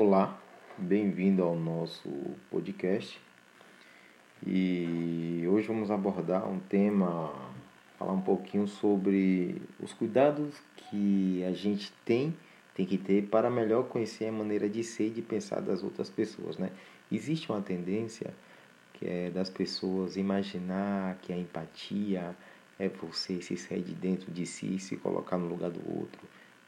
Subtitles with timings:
[0.00, 0.40] Olá,
[0.78, 2.08] bem-vindo ao nosso
[2.52, 3.20] podcast.
[4.46, 7.34] E hoje vamos abordar um tema,
[7.98, 12.32] falar um pouquinho sobre os cuidados que a gente tem,
[12.76, 16.08] tem que ter para melhor conhecer a maneira de ser e de pensar das outras
[16.08, 16.70] pessoas, né?
[17.10, 18.32] Existe uma tendência
[18.92, 22.36] que é das pessoas imaginar que a empatia
[22.78, 26.20] é você se sair de dentro de si e se colocar no lugar do outro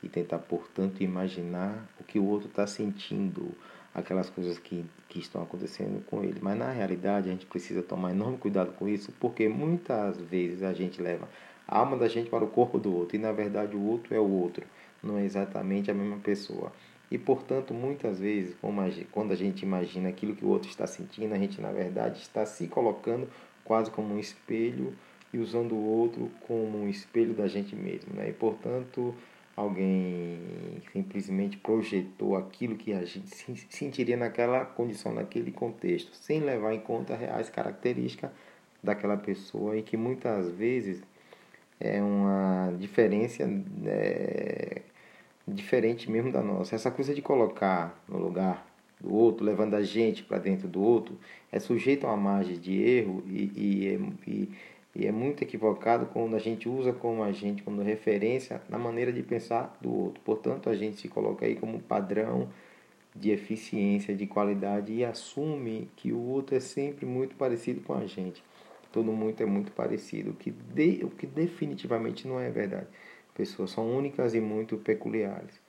[0.02, 3.52] e tentar, portanto, imaginar o que o outro está sentindo,
[3.94, 6.38] aquelas coisas que, que estão acontecendo com ele.
[6.40, 10.72] Mas na realidade a gente precisa tomar enorme cuidado com isso, porque muitas vezes a
[10.72, 11.28] gente leva
[11.66, 14.18] a alma da gente para o corpo do outro e na verdade o outro é
[14.18, 14.64] o outro,
[15.02, 16.72] não é exatamente a mesma pessoa.
[17.10, 18.56] E portanto, muitas vezes,
[19.10, 22.46] quando a gente imagina aquilo que o outro está sentindo, a gente na verdade está
[22.46, 23.28] se colocando
[23.64, 24.94] quase como um espelho
[25.32, 28.14] e usando o outro como um espelho da gente mesmo.
[28.14, 28.30] Né?
[28.30, 29.14] E portanto,
[29.60, 30.38] alguém
[30.92, 33.28] simplesmente projetou aquilo que a gente
[33.68, 38.30] sentiria naquela condição, naquele contexto, sem levar em conta as reais características
[38.82, 41.02] daquela pessoa e que muitas vezes
[41.78, 43.42] é uma diferença
[43.86, 44.82] é,
[45.46, 46.74] diferente mesmo da nossa.
[46.74, 48.66] Essa coisa de colocar no lugar
[49.00, 51.18] do outro, levando a gente para dentro do outro,
[51.50, 54.48] é sujeito a uma margem de erro e, e, e
[54.94, 59.22] e é muito equivocado quando a gente usa como agente, como referência na maneira de
[59.22, 60.20] pensar do outro.
[60.24, 62.48] Portanto, a gente se coloca aí como padrão
[63.14, 68.06] de eficiência, de qualidade e assume que o outro é sempre muito parecido com a
[68.06, 68.42] gente.
[68.92, 72.88] Todo mundo é muito parecido, o que, de, o que definitivamente não é verdade.
[73.34, 75.60] Pessoas são únicas e muito peculiares.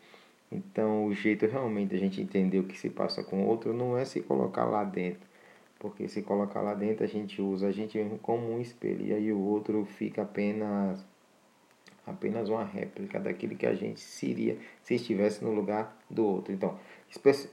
[0.51, 3.71] Então, o jeito realmente de a gente entender o que se passa com o outro
[3.71, 5.30] não é se colocar lá dentro
[5.81, 9.33] porque se colocar lá dentro a gente usa a gente como um espelho e aí
[9.33, 11.03] o outro fica apenas
[12.05, 16.53] apenas uma réplica daquilo que a gente seria se estivesse no lugar do outro.
[16.53, 16.77] Então,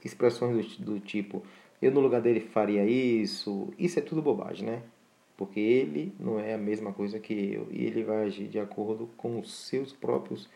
[0.05, 1.43] expressões do, do tipo
[1.81, 4.83] eu no lugar dele faria isso, isso é tudo bobagem, né?
[5.37, 9.09] Porque ele não é a mesma coisa que eu e ele vai agir de acordo
[9.17, 10.51] com os seus próprios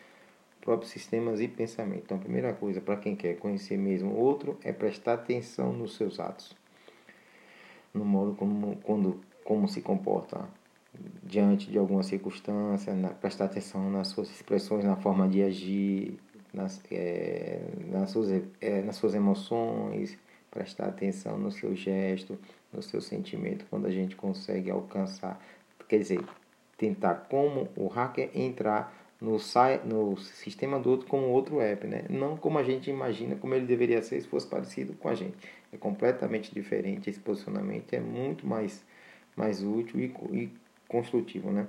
[0.61, 2.03] próprios sistemas e pensamentos.
[2.05, 5.95] Então, a primeira coisa para quem quer conhecer mesmo o outro é prestar atenção nos
[5.95, 6.62] seus atos
[7.93, 10.47] no modo como, quando, como se comporta
[11.23, 16.19] diante de alguma circunstância, na, prestar atenção nas suas expressões, na forma de agir,
[16.53, 20.17] nas, é, nas, suas, é, nas suas emoções,
[20.51, 22.37] prestar atenção no seu gesto,
[22.71, 25.39] no seu sentimento, quando a gente consegue alcançar,
[25.87, 26.23] quer dizer,
[26.77, 29.37] tentar como o hacker entrar no,
[29.85, 32.03] no sistema do outro como outro app, né?
[32.09, 35.35] Não como a gente imagina como ele deveria ser se fosse parecido com a gente.
[35.71, 38.83] É completamente diferente esse posicionamento, é muito mais,
[39.35, 40.51] mais útil e, e
[40.87, 41.67] construtivo, né?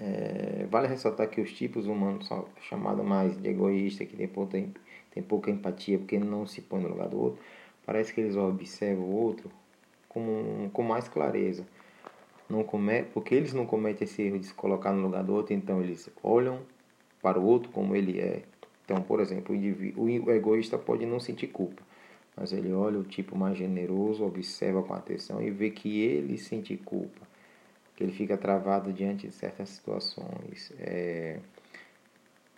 [0.00, 4.58] É, vale ressaltar que os tipos humanos são chamados mais de egoísta, que tem pouca,
[5.10, 7.42] tem pouca empatia porque não se põe no lugar do outro.
[7.84, 9.50] Parece que eles observam o outro
[10.08, 11.66] com, com mais clareza
[12.52, 15.54] não come, porque eles não cometem esse erro de se colocar no lugar do outro,
[15.54, 16.60] então eles olham
[17.22, 18.42] para o outro como ele é.
[18.84, 21.82] Então, por exemplo, o, o egoísta pode não sentir culpa,
[22.36, 26.76] mas ele olha o tipo mais generoso, observa com atenção e vê que ele sente
[26.76, 27.26] culpa,
[27.96, 30.72] que ele fica travado diante de certas situações.
[30.78, 31.38] É,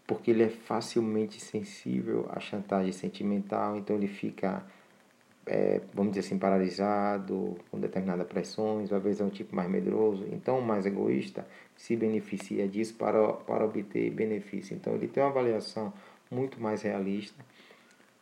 [0.07, 4.65] porque ele é facilmente sensível à chantagem sentimental, então ele fica
[5.47, 10.27] é, vamos dizer assim, paralisado com determinadas pressões, às vezes é um tipo mais medroso,
[10.33, 11.47] então mais egoísta
[11.77, 14.75] se beneficia disso para, para obter benefício.
[14.75, 15.93] Então ele tem uma avaliação
[16.31, 17.45] muito mais realista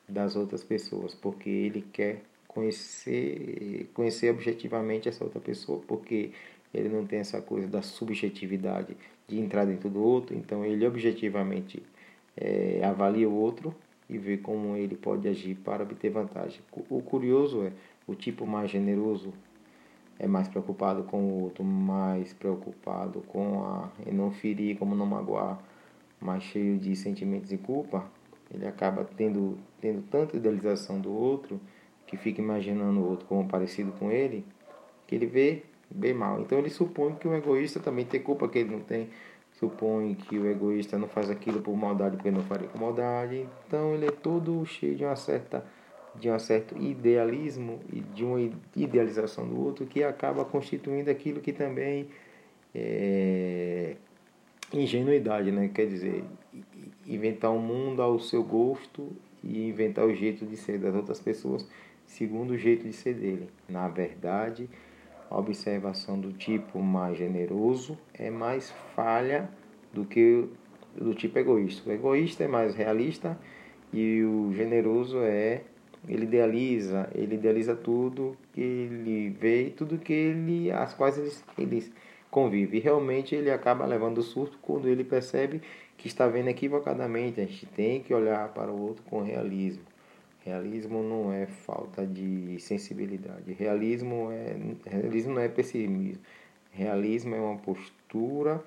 [0.09, 6.33] das outras pessoas, porque ele quer conhecer, conhecer objetivamente essa outra pessoa, porque
[6.75, 8.97] ele não tem essa coisa da subjetividade
[9.28, 11.83] de entrar dentro do outro, então ele objetivamente
[12.37, 13.75] é, avalia o outro
[14.12, 16.61] e ver como ele pode agir para obter vantagem.
[16.91, 17.73] O curioso é
[18.06, 19.33] o tipo mais generoso
[20.19, 25.06] é mais preocupado com o outro, mais preocupado com a e não ferir, como não
[25.06, 25.59] magoar,
[26.21, 28.06] mais cheio de sentimentos e culpa,
[28.53, 31.60] ele acaba tendo tendo tanta idealização do outro
[32.07, 34.45] que fica imaginando o outro como parecido com ele,
[35.07, 36.41] que ele vê bem mal.
[36.41, 39.09] Então ele supõe que o egoísta também tem culpa que ele não tem
[39.62, 43.47] supõe que o egoísta não faz aquilo por maldade porque não faria com maldade.
[43.68, 45.64] Então ele é todo cheio de uma certa
[46.14, 48.38] de um certo idealismo e de uma
[48.76, 52.09] idealização do outro que acaba constituindo aquilo que também
[52.74, 53.97] é
[54.74, 55.70] ingenuidade, né?
[55.72, 56.22] Quer dizer,
[57.06, 59.10] inventar um mundo ao seu gosto
[59.42, 61.66] e inventar o jeito de ser das outras pessoas
[62.04, 63.48] segundo o jeito de ser dele.
[63.66, 64.68] Na verdade,
[65.33, 69.49] a observação do tipo mais generoso é mais falha
[69.93, 70.47] do que
[70.95, 71.89] do tipo egoísta.
[71.89, 73.39] O egoísta é mais realista
[73.93, 75.63] E o generoso é
[76.09, 81.93] ele idealiza, ele idealiza tudo que ele vê, tudo que ele, as quais ele, ele
[82.31, 82.79] convive.
[82.79, 85.63] E realmente ele acaba levando surto quando ele percebe
[85.97, 87.41] que está vendo equivocadamente.
[87.41, 89.84] A gente tem que olhar para o outro com realismo.
[90.44, 93.53] Realismo não é falta de sensibilidade.
[93.53, 96.22] Realismo, é, realismo não é pessimismo.
[96.72, 98.62] Realismo é uma postura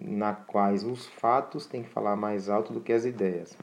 [0.00, 3.56] na quais os fatos têm que falar mais alto do que as ideias.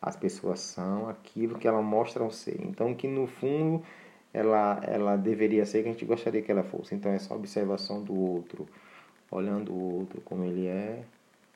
[0.00, 2.60] As pessoas são aquilo que elas mostram ser.
[2.62, 3.82] Então, que no fundo
[4.32, 6.94] ela, ela deveria ser que a gente gostaria que ela fosse.
[6.94, 8.66] Então, essa observação do outro,
[9.30, 11.02] olhando o outro como ele é,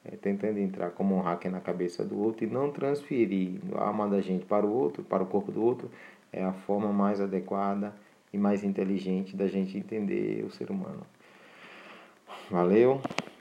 [0.05, 4.08] é, tentando entrar como um hacker na cabeça do outro e não transferir a alma
[4.08, 5.91] da gente para o outro, para o corpo do outro,
[6.32, 7.94] é a forma mais adequada
[8.32, 11.05] e mais inteligente da gente entender o ser humano.
[12.50, 13.00] Valeu.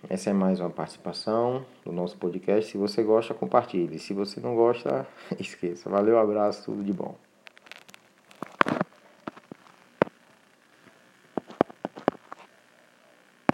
[0.09, 2.71] Essa é mais uma participação do nosso podcast.
[2.71, 4.00] Se você gosta, compartilhe.
[4.00, 5.07] Se você não gosta,
[5.39, 5.89] esqueça.
[5.89, 7.15] Valeu, abraço, tudo de bom.